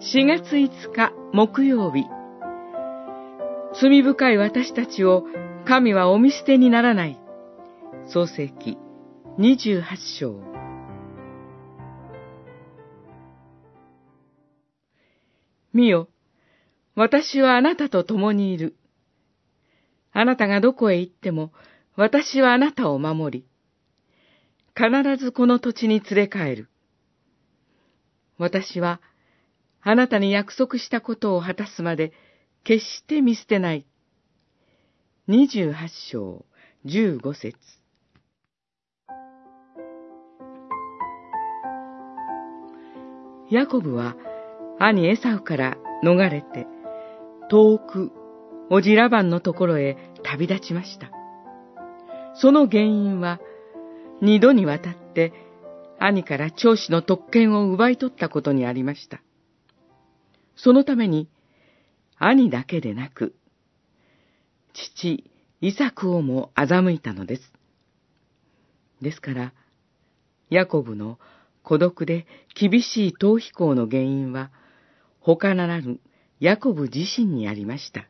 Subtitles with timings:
[0.00, 2.04] 4月5日木曜日
[3.80, 5.24] 罪深い私たちを
[5.66, 7.18] 神はお見捨てにならない。
[8.06, 8.78] 創世記
[9.40, 9.82] 28
[10.20, 10.40] 章
[15.74, 16.08] 見よ、
[16.94, 18.76] 私はあなたと共にいる。
[20.12, 21.52] あなたがどこへ行っても、
[21.96, 23.46] 私はあなたを守り、
[24.76, 26.68] 必ずこの土地に連れ帰る。
[28.38, 29.00] 私は、
[29.82, 32.12] あなたに約束したことを果たすまで、
[32.64, 33.86] 決して見捨てない。
[35.26, 36.44] 二十八章、
[36.84, 37.56] 十五節。
[43.50, 44.16] ヤコブは、
[44.78, 46.66] 兄エサウから逃れて、
[47.50, 48.12] 遠く、
[48.70, 51.10] おじラバンのところへ旅立ちました。
[52.34, 53.40] その原因は、
[54.20, 55.32] 二度にわたって
[55.98, 59.20] 兄から長子の特権を奪い取ったことにありました。
[60.58, 61.28] そのために、
[62.18, 63.34] 兄だけでなく、
[64.74, 67.52] 父、イサクをも欺いたのです。
[69.00, 69.52] ですから、
[70.50, 71.18] ヤコブの
[71.62, 74.50] 孤独で厳しい逃避行の原因は、
[75.20, 76.00] 他ならぬ
[76.40, 78.08] ヤコブ自身にありました。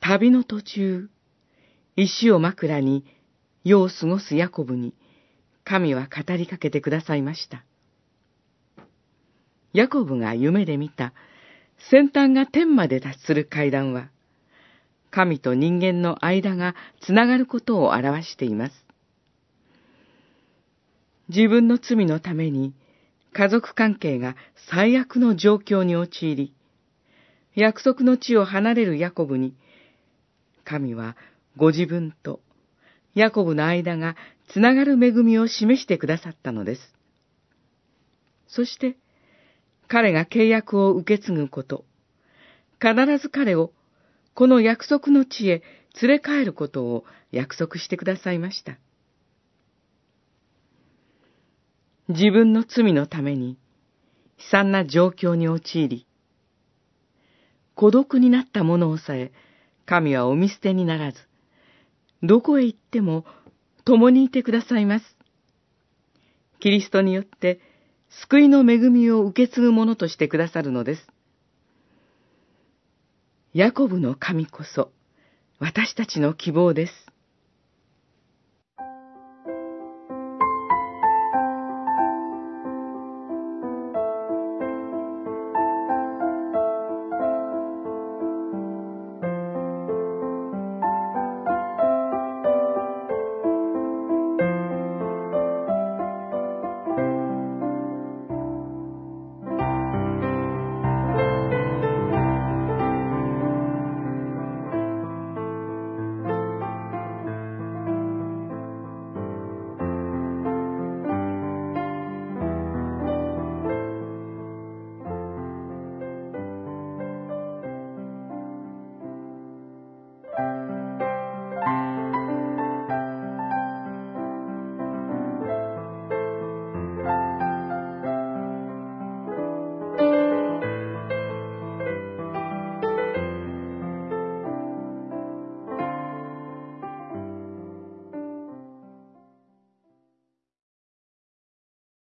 [0.00, 1.10] 旅の途中、
[1.96, 3.04] 石を枕に
[3.64, 4.94] 夜を過ごすヤコブに、
[5.64, 7.64] 神は語りかけてくださいました。
[9.72, 11.12] ヤコブが夢で見た
[11.90, 14.08] 先端が天まで達する階段は、
[15.10, 18.86] 神と人間の間がつながることを表しています。
[21.28, 22.72] 自分の罪のために
[23.32, 24.36] 家族関係が
[24.70, 26.54] 最悪の状況に陥り、
[27.54, 29.54] 約束の地を離れるヤコブに、
[30.64, 31.16] 神は
[31.56, 32.40] ご自分と
[33.14, 34.16] ヤコブの間が
[34.48, 36.94] つながる恵みを示してくださったのです。
[38.48, 38.96] そして、
[39.88, 41.84] 彼が契約を受け継ぐこと、
[42.80, 43.72] 必ず彼を
[44.34, 45.62] この約束の地へ
[46.00, 48.78] 連れ帰ることを約束してくださいました。
[52.08, 53.58] 自分の罪のために
[54.38, 56.06] 悲惨な状況に陥り、
[57.74, 59.32] 孤独になった者をさえ
[59.86, 61.18] 神はお見捨てにならず、
[62.22, 63.24] どこへ行っても
[63.84, 65.16] 共にいてくださいます。
[66.60, 67.60] キリストによって
[68.08, 71.06] 救いの恵みを受け継ぐ者としてくださるのです。
[73.52, 74.92] ヤコブの神こそ
[75.58, 77.05] 私たちの希望です。